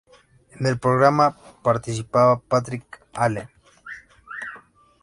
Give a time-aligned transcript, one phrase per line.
[0.57, 3.47] En el programa participaba Patrick Allen.